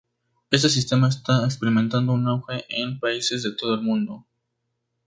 [0.49, 4.25] Este sistema está experimentando un auge en países de todo el mundo.